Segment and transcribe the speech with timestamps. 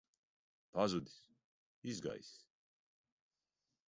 [0.73, 1.17] Pazudis.
[1.93, 2.33] Izgaisis.